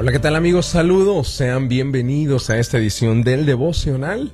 Hola, 0.00 0.12
¿qué 0.12 0.20
tal 0.20 0.36
amigos? 0.36 0.66
Saludos, 0.66 1.26
sean 1.26 1.66
bienvenidos 1.66 2.50
a 2.50 2.58
esta 2.60 2.78
edición 2.78 3.24
del 3.24 3.44
devocional. 3.44 4.30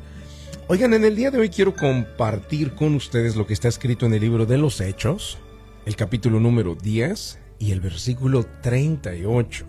Oigan, 0.69 0.93
en 0.93 1.07
el 1.07 1.17
día 1.17 1.31
de 1.31 1.39
hoy 1.39 1.49
quiero 1.49 1.75
compartir 1.75 2.75
con 2.75 2.95
ustedes 2.95 3.35
lo 3.35 3.47
que 3.47 3.55
está 3.55 3.69
escrito 3.69 4.05
en 4.05 4.13
el 4.13 4.21
libro 4.21 4.45
de 4.45 4.59
los 4.59 4.83
Hechos, 4.83 5.39
el 5.87 5.97
capítulo 5.97 6.39
número 6.39 6.75
10 6.75 7.39
y 7.61 7.73
el 7.73 7.81
versículo 7.81 8.45
38, 8.61 9.65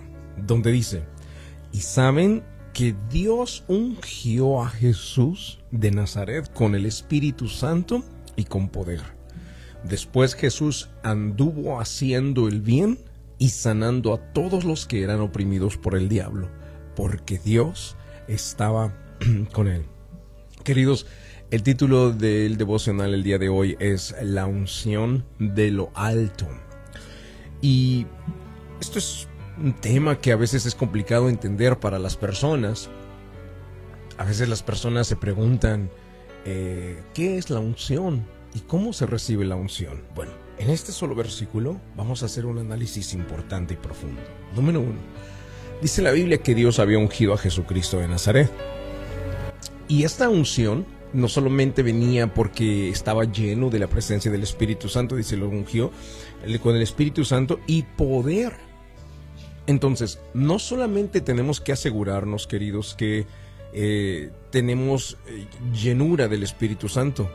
donde 0.46 0.74
dice, 0.74 1.04
y 1.72 1.80
saben 1.80 2.44
que 2.74 2.94
Dios 3.10 3.64
ungió 3.70 4.64
a 4.64 4.68
Jesús 4.68 5.60
de 5.72 5.92
Nazaret 5.92 6.52
con 6.54 6.76
el 6.76 6.86
Espíritu 6.86 7.48
Santo 7.48 8.04
y 8.36 8.44
con 8.44 8.68
poder. 8.68 9.00
Después 9.86 10.34
Jesús 10.34 10.90
anduvo 11.04 11.80
haciendo 11.80 12.50
el 12.50 12.60
bien 12.60 13.00
y 13.38 13.50
sanando 13.50 14.14
a 14.14 14.34
todos 14.34 14.64
los 14.64 14.86
que 14.86 15.04
eran 15.04 15.20
oprimidos 15.20 15.78
por 15.78 15.96
el 15.96 16.10
diablo, 16.10 16.50
porque 16.96 17.40
Dios 17.40 17.98
estaba 18.28 18.94
con 19.54 19.68
él. 19.68 19.86
Queridos, 20.64 21.06
el 21.52 21.64
título 21.64 22.12
del 22.12 22.58
devocional 22.58 23.14
el 23.14 23.24
día 23.24 23.38
de 23.38 23.50
hoy 23.50 23.78
es 23.80 24.16
La 24.22 24.46
unción 24.48 25.26
de 25.38 25.72
lo 25.72 25.92
alto. 25.94 26.48
Y 27.62 28.08
esto 28.82 29.00
es 29.00 29.28
un 29.58 29.74
tema 29.74 30.20
que 30.20 30.32
a 30.32 30.36
veces 30.36 30.66
es 30.66 30.76
complicado 30.76 31.30
entender 31.30 31.80
para 31.80 32.00
las 32.00 32.18
personas. 32.18 32.90
A 34.18 34.24
veces 34.24 34.50
las 34.50 34.64
personas 34.64 35.08
se 35.08 35.16
preguntan, 35.16 35.90
eh, 36.46 37.02
¿qué 37.14 37.38
es 37.38 37.50
la 37.50 37.60
unción? 37.60 38.26
¿Y 38.54 38.62
cómo 38.62 38.94
se 38.94 39.06
recibe 39.06 39.46
la 39.46 39.56
unción? 39.56 40.02
Bueno, 40.16 40.32
en 40.58 40.70
este 40.70 40.92
solo 40.92 41.16
versículo 41.16 41.80
vamos 41.96 42.24
a 42.24 42.28
hacer 42.28 42.46
un 42.46 42.58
análisis 42.58 43.14
importante 43.14 43.74
y 43.74 43.78
profundo. 43.78 44.22
Número 44.56 44.80
uno, 44.80 45.00
dice 45.82 46.02
la 46.02 46.12
Biblia 46.12 46.38
que 46.38 46.56
Dios 46.56 46.80
había 46.80 46.98
ungido 46.98 47.34
a 47.34 47.38
Jesucristo 47.38 48.00
de 48.00 48.08
Nazaret. 48.08 48.52
Y 49.88 50.04
esta 50.04 50.30
unción 50.30 50.86
no 51.14 51.28
solamente 51.28 51.84
venía 51.84 52.34
porque 52.34 52.90
estaba 52.90 53.24
lleno 53.26 53.70
de 53.70 53.80
la 53.80 53.88
presencia 53.88 54.32
del 54.32 54.44
Espíritu 54.44 54.90
Santo, 54.90 55.16
dice, 55.16 55.38
lo 55.38 55.48
ungió 55.48 55.92
con 56.62 56.76
el 56.76 56.82
Espíritu 56.82 57.24
Santo 57.24 57.60
y 57.68 57.84
poder. 57.84 58.54
Entonces, 59.68 60.20
no 60.34 60.60
solamente 60.60 61.22
tenemos 61.22 61.62
que 61.62 61.72
asegurarnos, 61.72 62.48
queridos, 62.48 62.96
que 62.96 63.26
eh, 63.74 64.30
tenemos 64.52 65.18
eh, 65.28 65.48
llenura 65.74 66.28
del 66.28 66.44
Espíritu 66.44 66.90
Santo, 66.90 67.30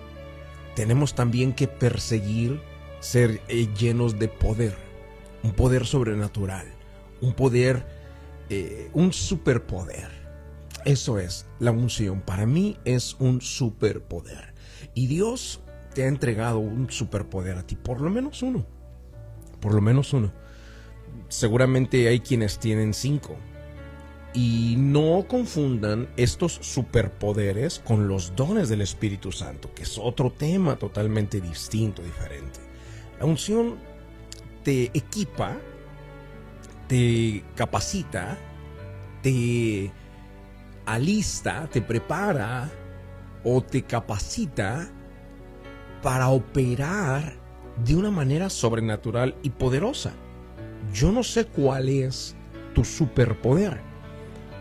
tenemos 0.75 1.15
también 1.15 1.53
que 1.53 1.67
perseguir 1.67 2.61
ser 3.01 3.41
eh, 3.49 3.69
llenos 3.79 4.19
de 4.19 4.29
poder, 4.29 4.77
un 5.43 5.53
poder 5.53 5.87
sobrenatural, 5.87 6.67
un 7.21 7.35
poder, 7.35 7.85
un 8.95 9.13
superpoder. 9.13 10.09
Eso 10.85 11.19
es 11.19 11.47
la 11.59 11.71
unción. 11.71 12.21
Para 12.21 12.47
mí 12.47 12.77
es 12.85 13.15
un 13.21 13.41
superpoder. 13.41 14.55
Y 14.95 15.07
Dios 15.07 15.61
te 15.95 16.05
ha 16.05 16.09
entregado 16.09 16.59
un 16.59 16.91
superpoder 16.91 17.59
a 17.59 17.67
ti, 17.67 17.77
por 17.77 18.01
lo 18.01 18.11
menos 18.11 18.43
uno. 18.43 18.67
Por 19.61 19.75
lo 19.75 19.81
menos 19.81 20.13
uno. 20.13 20.33
Seguramente 21.29 22.09
hay 22.09 22.21
quienes 22.21 22.59
tienen 22.59 22.95
cinco. 22.95 23.37
Y 24.33 24.77
no 24.79 25.27
confundan 25.29 26.09
estos 26.17 26.53
superpoderes 26.63 27.81
con 27.81 28.07
los 28.07 28.35
dones 28.37 28.69
del 28.69 28.81
Espíritu 28.81 29.33
Santo, 29.33 29.75
que 29.75 29.83
es 29.83 29.99
otro 29.99 30.31
tema 30.31 30.77
totalmente 30.77 31.41
distinto, 31.41 32.01
diferente. 32.03 32.61
La 33.21 33.27
unción 33.27 33.77
te 34.65 34.85
equipa, 34.95 35.59
te 36.89 37.45
capacita, 37.55 38.39
te 39.23 39.93
alista, 40.87 41.69
te 41.71 41.83
prepara 41.83 42.71
o 43.45 43.61
te 43.63 43.83
capacita 43.83 44.91
para 46.03 46.31
operar 46.31 47.35
de 47.85 47.95
una 47.95 48.11
manera 48.11 48.49
sobrenatural 48.49 49.37
y 49.43 49.51
poderosa. 49.51 50.13
Yo 50.95 51.13
no 51.13 51.23
sé 51.23 51.45
cuál 51.45 51.91
es 51.91 52.35
tu 52.75 52.87
superpoder, 52.87 53.83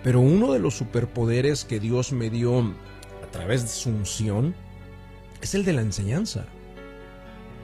pero 0.03 0.19
uno 0.19 0.51
de 0.51 0.59
los 0.59 0.75
superpoderes 0.75 1.63
que 1.63 1.79
Dios 1.79 2.11
me 2.11 2.29
dio 2.29 2.59
a 2.59 3.31
través 3.31 3.61
de 3.61 3.69
su 3.69 3.89
unción 3.89 4.53
es 5.41 5.55
el 5.55 5.63
de 5.63 5.71
la 5.71 5.81
enseñanza. 5.81 6.45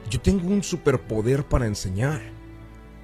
Yo 0.08 0.20
tengo 0.20 0.48
un 0.48 0.62
superpoder 0.62 1.44
para 1.44 1.66
enseñar. 1.66 2.20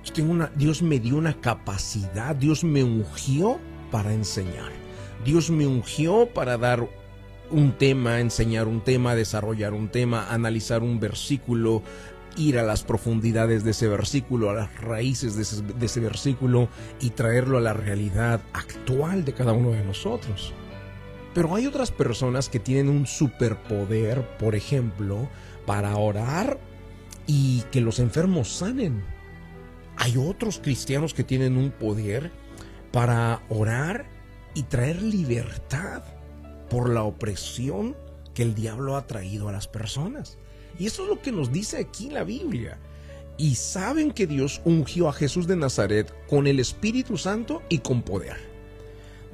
Yo 0.05 0.13
tengo 0.13 0.33
una, 0.33 0.51
Dios 0.55 0.83
me 0.83 1.01
dio 1.01 1.17
una 1.17 1.41
capacidad, 1.41 2.35
Dios 2.35 2.65
me 2.65 2.85
ungió 2.85 3.59
para 3.91 4.13
enseñar. 4.13 4.71
Dios 5.25 5.51
me 5.51 5.67
ungió 5.67 6.29
para 6.33 6.59
dar 6.59 6.89
un 7.51 7.73
tema, 7.73 8.21
enseñar 8.21 8.67
un 8.67 8.81
tema, 8.81 9.15
desarrollar 9.15 9.75
un 9.75 9.89
tema, 9.89 10.29
analizar 10.31 10.83
un 10.83 10.99
versículo, 10.99 11.83
ir 12.37 12.59
a 12.59 12.63
las 12.63 12.83
profundidades 12.83 13.63
de 13.65 13.73
ese 13.73 13.89
versículo, 13.89 14.51
a 14.51 14.55
las 14.55 14.81
raíces 14.81 15.37
de 15.37 15.87
ese, 15.87 16.01
versículo 16.01 16.69
y 17.01 17.11
traerlo 17.11 17.59
a 17.59 17.61
la 17.61 17.75
realidad 17.75 18.41
actual 18.53 19.25
de 19.25 19.35
cada 19.35 19.53
uno 19.53 19.71
de 19.71 19.85
nosotros. 19.85 20.53
Pero 21.35 21.55
hay 21.55 21.67
otras 21.67 21.91
personas 21.91 22.49
que 22.49 22.59
tienen 22.59 22.89
un 22.89 23.07
superpoder, 23.07 24.37
por 24.39 24.55
ejemplo, 24.55 25.29
para 25.67 25.97
orar 25.97 26.59
y 27.27 27.63
que 27.71 27.81
los 27.81 27.99
enfermos 27.99 28.49
sanen. 28.49 29.05
Hay 29.97 30.17
otros 30.17 30.59
cristianos 30.59 31.15
que 31.15 31.25
tienen 31.25 31.57
un 31.57 31.71
poder 31.71 32.31
para 32.91 33.43
orar 33.49 34.07
y 34.55 34.65
traer 34.65 35.03
libertad 35.03 36.03
por 36.69 36.91
la 36.91 37.03
opresión 37.03 37.97
que 38.35 38.43
el 38.43 38.55
diablo 38.55 38.97
ha 38.97 39.07
traído 39.07 39.49
a 39.49 39.53
las 39.53 39.69
personas. 39.69 40.39
Y 40.79 40.87
eso 40.87 41.05
es 41.05 41.09
lo 41.09 41.21
que 41.21 41.33
nos 41.33 41.53
dice 41.53 41.79
aquí 41.79 42.11
la 42.11 42.25
Biblia. 42.25 42.79
Y 43.39 43.55
saben 43.57 44.13
que 44.13 44.27
Dios 44.27 44.61
ungió 44.65 45.09
a 45.09 45.13
Jesús 45.13 45.47
de 45.47 45.57
Nazaret 45.57 46.15
con 46.29 46.47
el 46.47 46.61
Espíritu 46.61 47.17
Santo 47.17 47.63
y 47.69 47.79
con 47.79 48.03
poder. 48.03 48.37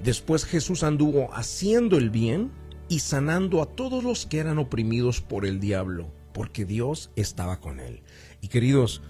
Después 0.02 0.44
Jesús 0.44 0.82
anduvo 0.82 1.32
haciendo 1.32 1.96
el 1.96 2.10
bien 2.10 2.52
y 2.88 3.00
sanando 3.00 3.60
a 3.60 3.66
todos 3.66 4.04
los 4.04 4.26
que 4.26 4.38
eran 4.38 4.58
oprimidos 4.58 5.20
por 5.20 5.44
el 5.44 5.60
diablo, 5.60 6.08
porque 6.38 6.64
Dios 6.64 7.10
estaba 7.16 7.58
con 7.58 7.80
él. 7.80 8.00
Y 8.40 8.46
queridos, 8.46 9.02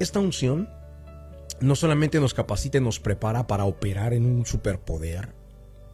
esta 0.00 0.20
unción 0.20 0.68
no 1.60 1.76
solamente 1.76 2.20
nos 2.20 2.34
capacita 2.34 2.76
y 2.76 2.82
nos 2.82 3.00
prepara 3.00 3.46
para 3.46 3.64
operar 3.64 4.12
en 4.12 4.26
un 4.26 4.44
superpoder, 4.44 5.32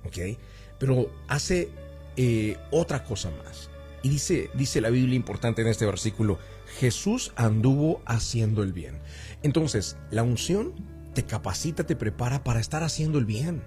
¿ok? 0.04 0.36
Pero 0.80 1.08
hace 1.28 1.68
eh, 2.16 2.56
otra 2.72 3.04
cosa 3.04 3.30
más. 3.30 3.70
Y 4.02 4.08
dice, 4.08 4.50
dice 4.54 4.80
la 4.80 4.90
Biblia 4.90 5.14
importante 5.14 5.62
en 5.62 5.68
este 5.68 5.86
versículo, 5.86 6.40
Jesús 6.80 7.30
anduvo 7.36 8.02
haciendo 8.04 8.64
el 8.64 8.72
bien. 8.72 8.98
Entonces, 9.44 9.96
la 10.10 10.24
unción 10.24 10.74
te 11.14 11.22
capacita, 11.22 11.84
te 11.84 11.94
prepara 11.94 12.42
para 12.42 12.58
estar 12.58 12.82
haciendo 12.82 13.20
el 13.20 13.26
bien. 13.26 13.62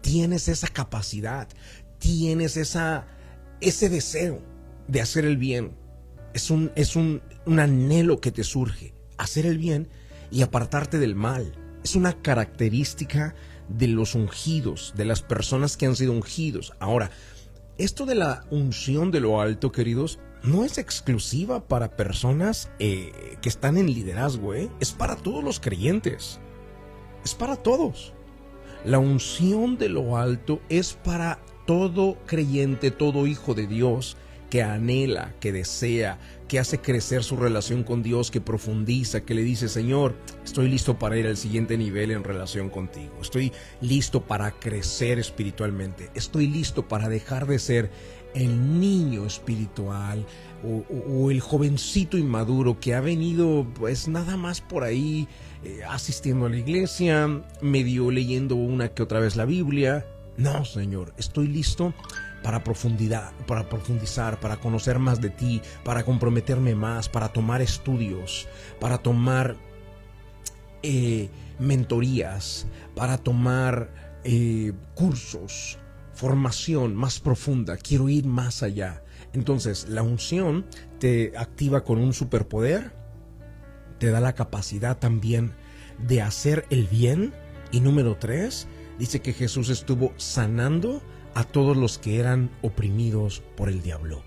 Tienes 0.00 0.48
esa 0.48 0.66
capacidad, 0.66 1.46
tienes 2.00 2.56
esa, 2.56 3.06
ese 3.60 3.88
deseo 3.88 4.42
de 4.88 5.00
hacer 5.00 5.24
el 5.24 5.36
bien. 5.36 5.83
Es, 6.34 6.50
un, 6.50 6.70
es 6.74 6.96
un, 6.96 7.22
un 7.46 7.58
anhelo 7.58 8.20
que 8.20 8.32
te 8.32 8.44
surge, 8.44 8.92
hacer 9.16 9.46
el 9.46 9.56
bien 9.56 9.88
y 10.30 10.42
apartarte 10.42 10.98
del 10.98 11.14
mal. 11.14 11.54
Es 11.82 11.94
una 11.94 12.12
característica 12.20 13.34
de 13.68 13.88
los 13.88 14.14
ungidos, 14.14 14.92
de 14.96 15.04
las 15.04 15.22
personas 15.22 15.76
que 15.76 15.86
han 15.86 15.96
sido 15.96 16.12
ungidos. 16.12 16.74
Ahora, 16.80 17.10
esto 17.78 18.06
de 18.06 18.14
la 18.14 18.44
unción 18.50 19.10
de 19.10 19.20
lo 19.20 19.40
alto, 19.40 19.72
queridos, 19.72 20.18
no 20.44 20.64
es 20.64 20.78
exclusiva 20.78 21.66
para 21.66 21.96
personas 21.96 22.70
eh, 22.78 23.36
que 23.40 23.48
están 23.48 23.78
en 23.78 23.86
liderazgo, 23.86 24.54
¿eh? 24.54 24.70
es 24.78 24.92
para 24.92 25.16
todos 25.16 25.42
los 25.42 25.58
creyentes, 25.58 26.38
es 27.24 27.34
para 27.34 27.56
todos. 27.56 28.12
La 28.84 28.98
unción 28.98 29.78
de 29.78 29.88
lo 29.88 30.18
alto 30.18 30.60
es 30.68 30.92
para 30.92 31.38
todo 31.66 32.18
creyente, 32.26 32.90
todo 32.90 33.26
hijo 33.26 33.54
de 33.54 33.66
Dios 33.66 34.18
que 34.54 34.62
anhela, 34.62 35.34
que 35.40 35.50
desea, 35.50 36.16
que 36.46 36.60
hace 36.60 36.78
crecer 36.80 37.24
su 37.24 37.36
relación 37.36 37.82
con 37.82 38.04
Dios, 38.04 38.30
que 38.30 38.40
profundiza, 38.40 39.22
que 39.22 39.34
le 39.34 39.42
dice, 39.42 39.68
Señor, 39.68 40.14
estoy 40.44 40.68
listo 40.68 40.96
para 40.96 41.18
ir 41.18 41.26
al 41.26 41.36
siguiente 41.36 41.76
nivel 41.76 42.12
en 42.12 42.22
relación 42.22 42.70
contigo, 42.70 43.14
estoy 43.20 43.50
listo 43.80 44.20
para 44.20 44.52
crecer 44.52 45.18
espiritualmente, 45.18 46.08
estoy 46.14 46.46
listo 46.46 46.86
para 46.86 47.08
dejar 47.08 47.48
de 47.48 47.58
ser 47.58 47.90
el 48.32 48.78
niño 48.78 49.26
espiritual 49.26 50.24
o, 50.62 51.32
el 51.32 51.40
jovencito 51.40 52.16
inmaduro 52.16 52.78
que 52.78 52.94
ha 52.94 53.00
venido 53.00 53.66
pues 53.74 54.06
nada 54.06 54.36
más 54.36 54.60
por 54.60 54.84
ahí 54.84 55.26
eh, 55.64 55.80
asistiendo 55.88 56.46
a 56.46 56.50
la 56.50 56.58
iglesia, 56.58 57.42
medio 57.60 58.12
leyendo 58.12 58.54
una 58.54 58.88
que 58.90 59.02
otra 59.02 59.18
vez 59.18 59.34
la 59.34 59.46
Biblia. 59.46 60.06
No, 60.36 60.64
Señor, 60.64 61.12
estoy 61.18 61.48
listo 61.48 61.92
para 62.44 62.62
profundidad, 62.62 63.32
para 63.46 63.70
profundizar, 63.70 64.38
para 64.38 64.58
conocer 64.58 64.98
más 64.98 65.18
de 65.18 65.30
ti, 65.30 65.62
para 65.82 66.04
comprometerme 66.04 66.74
más, 66.74 67.08
para 67.08 67.30
tomar 67.32 67.62
estudios, 67.62 68.46
para 68.78 68.98
tomar 68.98 69.56
eh, 70.82 71.30
mentorías, 71.58 72.66
para 72.94 73.16
tomar 73.16 74.20
eh, 74.24 74.74
cursos, 74.94 75.78
formación 76.12 76.94
más 76.94 77.18
profunda, 77.18 77.78
quiero 77.78 78.10
ir 78.10 78.26
más 78.26 78.62
allá. 78.62 79.02
Entonces, 79.32 79.88
la 79.88 80.02
unción 80.02 80.66
te 81.00 81.32
activa 81.38 81.82
con 81.82 81.98
un 81.98 82.12
superpoder, 82.12 82.92
te 83.98 84.10
da 84.10 84.20
la 84.20 84.34
capacidad 84.34 84.98
también 84.98 85.54
de 86.06 86.20
hacer 86.20 86.66
el 86.68 86.88
bien. 86.88 87.32
Y 87.72 87.80
número 87.80 88.18
tres, 88.18 88.68
dice 88.98 89.22
que 89.22 89.32
Jesús 89.32 89.70
estuvo 89.70 90.12
sanando 90.18 91.00
a 91.34 91.44
todos 91.44 91.76
los 91.76 91.98
que 91.98 92.18
eran 92.18 92.50
oprimidos 92.62 93.42
por 93.56 93.68
el 93.68 93.82
diablo. 93.82 94.22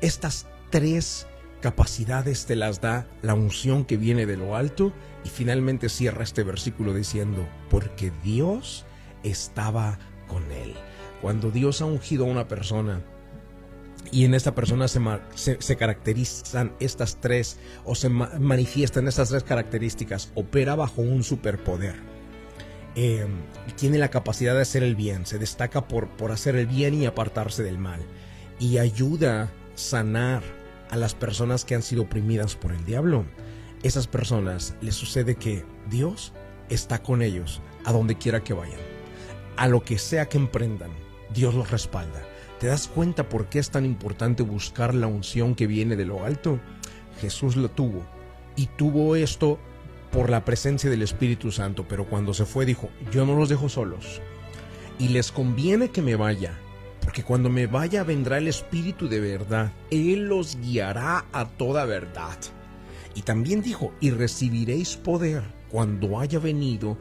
Estas 0.00 0.46
tres 0.70 1.26
capacidades 1.60 2.46
te 2.46 2.56
las 2.56 2.80
da 2.80 3.06
la 3.22 3.34
unción 3.34 3.84
que 3.84 3.96
viene 3.96 4.26
de 4.26 4.36
lo 4.36 4.56
alto 4.56 4.92
y 5.24 5.28
finalmente 5.28 5.88
cierra 5.88 6.24
este 6.24 6.42
versículo 6.42 6.94
diciendo, 6.94 7.46
porque 7.68 8.12
Dios 8.22 8.84
estaba 9.22 9.98
con 10.26 10.50
él. 10.50 10.74
Cuando 11.20 11.50
Dios 11.50 11.82
ha 11.82 11.84
ungido 11.84 12.24
a 12.24 12.28
una 12.28 12.48
persona 12.48 13.02
y 14.10 14.24
en 14.24 14.34
esta 14.34 14.54
persona 14.54 14.88
se, 14.88 15.76
caracterizan 15.76 16.72
estas 16.80 17.20
tres 17.20 17.58
o 17.84 17.94
se 17.94 18.08
manifiestan 18.08 19.06
estas 19.06 19.28
tres 19.28 19.44
características, 19.44 20.32
opera 20.34 20.74
bajo 20.74 21.02
un 21.02 21.22
superpoder. 21.22 22.19
Eh, 23.02 23.26
tiene 23.76 23.96
la 23.96 24.10
capacidad 24.10 24.54
de 24.54 24.60
hacer 24.60 24.82
el 24.82 24.94
bien, 24.94 25.24
se 25.24 25.38
destaca 25.38 25.88
por, 25.88 26.10
por 26.10 26.32
hacer 26.32 26.54
el 26.54 26.66
bien 26.66 26.92
y 26.92 27.06
apartarse 27.06 27.62
del 27.62 27.78
mal 27.78 28.00
y 28.58 28.76
ayuda 28.76 29.44
a 29.44 29.50
sanar 29.74 30.42
a 30.90 30.98
las 30.98 31.14
personas 31.14 31.64
que 31.64 31.74
han 31.74 31.80
sido 31.80 32.02
oprimidas 32.02 32.56
por 32.56 32.72
el 32.72 32.84
diablo. 32.84 33.24
Esas 33.82 34.06
personas 34.06 34.74
les 34.82 34.96
sucede 34.96 35.36
que 35.36 35.64
Dios 35.88 36.34
está 36.68 37.02
con 37.02 37.22
ellos 37.22 37.62
a 37.86 37.92
donde 37.92 38.18
quiera 38.18 38.44
que 38.44 38.52
vayan, 38.52 38.80
a 39.56 39.66
lo 39.66 39.82
que 39.82 39.98
sea 39.98 40.28
que 40.28 40.36
emprendan, 40.36 40.90
Dios 41.32 41.54
los 41.54 41.70
respalda. 41.70 42.20
¿Te 42.58 42.66
das 42.66 42.86
cuenta 42.86 43.30
por 43.30 43.48
qué 43.48 43.60
es 43.60 43.70
tan 43.70 43.86
importante 43.86 44.42
buscar 44.42 44.94
la 44.94 45.06
unción 45.06 45.54
que 45.54 45.66
viene 45.66 45.96
de 45.96 46.04
lo 46.04 46.26
alto? 46.26 46.60
Jesús 47.22 47.56
lo 47.56 47.70
tuvo 47.70 48.04
y 48.56 48.66
tuvo 48.66 49.16
esto 49.16 49.58
por 50.12 50.30
la 50.30 50.44
presencia 50.44 50.90
del 50.90 51.02
Espíritu 51.02 51.52
Santo, 51.52 51.86
pero 51.88 52.06
cuando 52.06 52.34
se 52.34 52.44
fue 52.44 52.66
dijo, 52.66 52.90
yo 53.12 53.26
no 53.26 53.34
los 53.36 53.48
dejo 53.48 53.68
solos 53.68 54.20
y 54.98 55.08
les 55.08 55.32
conviene 55.32 55.90
que 55.90 56.02
me 56.02 56.16
vaya, 56.16 56.58
porque 57.00 57.24
cuando 57.24 57.48
me 57.48 57.66
vaya 57.66 58.04
vendrá 58.04 58.38
el 58.38 58.48
Espíritu 58.48 59.08
de 59.08 59.20
verdad, 59.20 59.72
Él 59.90 60.28
los 60.28 60.56
guiará 60.56 61.24
a 61.32 61.46
toda 61.46 61.84
verdad. 61.86 62.36
Y 63.14 63.22
también 63.22 63.62
dijo, 63.62 63.92
y 64.00 64.10
recibiréis 64.10 64.96
poder 64.96 65.42
cuando 65.70 66.20
haya 66.20 66.38
venido 66.38 66.98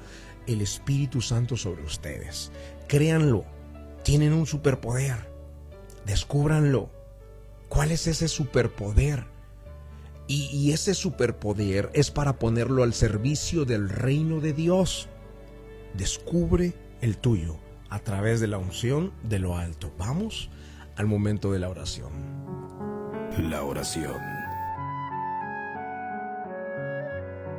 el 0.47 0.62
Espíritu 0.62 1.21
Santo 1.21 1.57
sobre 1.57 1.83
ustedes. 1.83 2.51
Créanlo, 2.88 3.45
tienen 4.03 4.33
un 4.33 4.45
superpoder. 4.45 5.29
Descúbranlo. 6.05 6.89
¿Cuál 7.67 7.91
es 7.91 8.07
ese 8.07 8.27
superpoder? 8.27 9.25
Y, 10.31 10.71
ese 10.73 10.93
superpoder 10.93 11.89
es 11.93 12.11
para 12.11 12.37
ponerlo 12.37 12.83
al 12.83 12.93
servicio 12.93 13.65
del 13.65 13.89
reino 13.89 14.39
de 14.39 14.53
Dios. 14.53 15.09
Descubre 15.95 16.75
el 17.01 17.17
tuyo 17.17 17.57
a 17.89 17.97
través 17.97 18.39
de 18.39 18.45
la 18.45 18.59
unción 18.59 19.11
de 19.23 19.39
lo 19.39 19.57
alto. 19.57 19.91
Vamos 19.97 20.51
al 20.97 21.07
momento 21.07 21.51
de 21.51 21.57
la 21.57 21.69
oración. 21.69 22.11
La 23.39 23.63
oración 23.63 24.21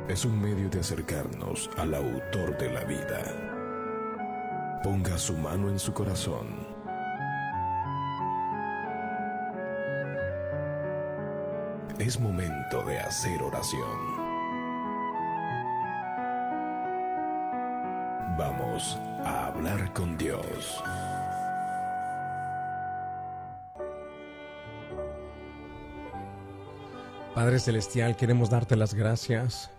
es 0.07 0.23
un 0.23 0.41
medio 0.41 0.69
de 0.69 0.79
acercarnos 0.79 1.69
al 1.75 1.93
autor 1.93 2.57
de 2.57 2.71
la 2.71 2.85
vida. 2.85 4.79
Ponga 4.81 5.17
su 5.17 5.33
mano 5.33 5.69
en 5.69 5.77
su 5.77 5.91
corazón. 5.91 6.70
Es 12.01 12.19
momento 12.19 12.83
de 12.83 12.97
hacer 12.97 13.43
oración. 13.43 14.17
Vamos 18.39 18.97
a 19.23 19.45
hablar 19.45 19.93
con 19.93 20.17
Dios. 20.17 20.83
Padre 27.35 27.59
Celestial, 27.59 28.15
queremos 28.15 28.49
darte 28.49 28.75
las 28.75 28.95
gracias 28.95 29.69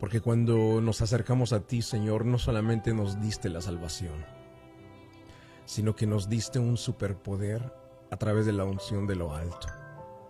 porque 0.00 0.20
cuando 0.20 0.80
nos 0.80 1.02
acercamos 1.02 1.52
a 1.52 1.60
ti, 1.60 1.82
Señor, 1.82 2.24
no 2.24 2.36
solamente 2.36 2.92
nos 2.92 3.20
diste 3.20 3.48
la 3.48 3.60
salvación, 3.60 4.24
sino 5.66 5.94
que 5.94 6.08
nos 6.08 6.28
diste 6.28 6.58
un 6.58 6.76
superpoder 6.76 7.72
a 8.10 8.16
través 8.16 8.44
de 8.44 8.54
la 8.54 8.64
unción 8.64 9.06
de 9.06 9.14
lo 9.14 9.32
alto. 9.32 9.79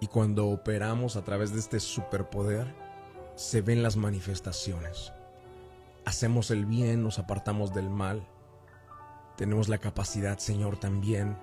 Y 0.00 0.06
cuando 0.06 0.48
operamos 0.48 1.16
a 1.16 1.24
través 1.24 1.52
de 1.52 1.60
este 1.60 1.78
superpoder, 1.78 2.74
se 3.34 3.60
ven 3.60 3.82
las 3.82 3.96
manifestaciones. 3.96 5.12
Hacemos 6.04 6.50
el 6.50 6.64
bien, 6.64 7.02
nos 7.02 7.18
apartamos 7.18 7.74
del 7.74 7.90
mal. 7.90 8.26
Tenemos 9.36 9.68
la 9.68 9.78
capacidad, 9.78 10.38
Señor, 10.38 10.78
también 10.78 11.36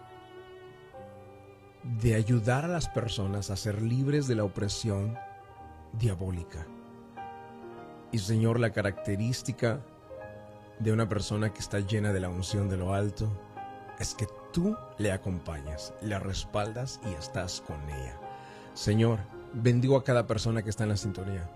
de 1.83 2.15
ayudar 2.15 2.65
a 2.65 2.68
las 2.68 2.89
personas 2.89 3.50
a 3.50 3.56
ser 3.56 3.81
libres 3.81 4.27
de 4.27 4.36
la 4.36 4.44
opresión 4.44 5.18
diabólica. 5.94 6.65
Y 8.12 8.19
Señor, 8.19 8.59
la 8.59 8.71
característica 8.71 9.80
de 10.80 10.92
una 10.92 11.07
persona 11.07 11.54
que 11.54 11.59
está 11.59 11.80
llena 11.80 12.13
de 12.13 12.19
la 12.19 12.30
unción 12.30 12.69
de 12.69 12.77
lo 12.77 12.94
alto 12.94 13.30
es 14.00 14.13
que 14.13 14.27
tú 14.54 14.75
le 14.98 15.12
acompañas, 15.12 15.94
le 16.01 16.19
respaldas 16.19 17.00
y 17.06 17.13
estás 17.13 17.62
con 17.62 17.81
ella. 17.89 18.26
Señor, 18.77 19.21
bendigo 19.53 19.97
a 19.97 20.03
cada 20.03 20.27
persona 20.27 20.62
que 20.62 20.69
está 20.69 20.83
en 20.83 20.89
la 20.89 20.97
sintonía. 20.97 21.50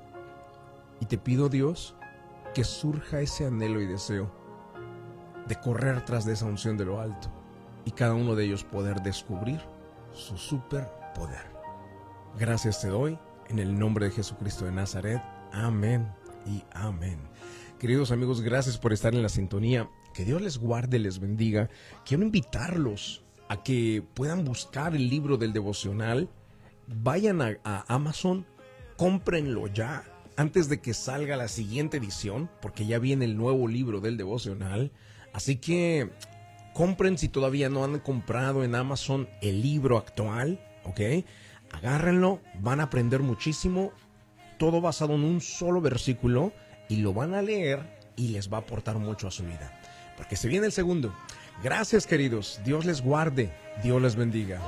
Y 0.99 1.05
te 1.05 1.19
pido, 1.19 1.49
Dios, 1.49 1.93
que 2.55 2.63
surja 2.63 3.21
ese 3.21 3.45
anhelo 3.45 3.79
y 3.79 3.85
deseo 3.85 4.31
de 5.47 5.55
correr 5.59 6.03
tras 6.03 6.25
de 6.25 6.33
esa 6.33 6.47
unción 6.47 6.77
de 6.77 6.85
lo 6.85 6.99
alto 6.99 7.29
y 7.85 7.91
cada 7.91 8.15
uno 8.15 8.33
de 8.33 8.45
ellos 8.45 8.63
poder 8.63 9.03
descubrir 9.03 9.61
su 10.13 10.35
superpoder. 10.35 11.45
Gracias 12.39 12.81
te 12.81 12.87
doy 12.87 13.19
en 13.49 13.59
el 13.59 13.77
nombre 13.77 14.07
de 14.07 14.11
Jesucristo 14.13 14.65
de 14.65 14.71
Nazaret. 14.71 15.21
Amén 15.51 16.11
y 16.47 16.63
amén. 16.73 17.19
Queridos 17.77 18.09
amigos, 18.09 18.41
gracias 18.41 18.79
por 18.79 18.93
estar 18.93 19.13
en 19.13 19.21
la 19.21 19.29
sintonía. 19.29 19.87
Que 20.15 20.25
Dios 20.25 20.41
les 20.41 20.57
guarde, 20.57 20.97
les 20.97 21.19
bendiga. 21.19 21.69
Quiero 22.03 22.23
invitarlos 22.23 23.23
a 23.47 23.61
que 23.61 24.03
puedan 24.15 24.43
buscar 24.43 24.95
el 24.95 25.07
libro 25.07 25.37
del 25.37 25.53
devocional. 25.53 26.27
Vayan 26.93 27.41
a, 27.41 27.85
Amazon, 27.87 28.45
cómprenlo 28.97 29.67
ya 29.67 30.03
antes 30.35 30.67
de 30.69 30.81
que 30.81 30.93
salga 30.93 31.37
la 31.37 31.47
siguiente 31.47 31.97
edición, 31.97 32.49
porque 32.61 32.85
ya 32.85 32.99
viene 32.99 33.25
el 33.25 33.37
nuevo 33.37 33.67
libro 33.67 34.01
del 34.01 34.17
devocional. 34.17 34.91
Así 35.33 35.57
que 35.57 36.09
compren 36.73 37.17
si 37.17 37.29
todavía 37.29 37.69
no 37.69 37.83
han 37.83 37.99
comprado 37.99 38.63
en 38.63 38.75
Amazon 38.75 39.29
el 39.41 39.61
libro 39.61 39.97
actual, 39.97 40.59
¿ok? 40.83 41.25
Agárrenlo, 41.71 42.41
van 42.59 42.81
a 42.81 42.83
aprender 42.83 43.21
muchísimo 43.21 43.93
todo 44.57 44.81
basado 44.81 45.15
en 45.15 45.23
un 45.23 45.41
solo 45.41 45.81
versículo 45.81 46.51
y 46.89 46.97
lo 46.97 47.13
van 47.13 47.33
a 47.33 47.41
leer 47.41 47.97
y 48.15 48.29
les 48.29 48.51
va 48.51 48.57
a 48.57 48.61
aportar 48.61 48.97
mucho 48.97 49.27
a 49.27 49.31
su 49.31 49.43
vida. 49.43 49.79
Porque 50.17 50.35
se 50.35 50.49
viene 50.49 50.65
el 50.65 50.71
segundo. 50.71 51.13
Gracias 51.63 52.05
queridos, 52.05 52.59
Dios 52.65 52.85
les 52.85 53.01
guarde, 53.01 53.51
Dios 53.83 54.01
les 54.01 54.15
bendiga. 54.15 54.59